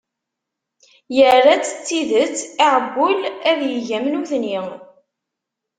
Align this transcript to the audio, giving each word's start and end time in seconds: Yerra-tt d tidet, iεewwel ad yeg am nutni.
Yerra-tt 1.15 1.69
d 1.75 1.79
tidet, 1.85 2.37
iεewwel 2.65 3.21
ad 3.51 3.59
yeg 3.73 3.87
am 3.97 4.05
nutni. 4.11 4.57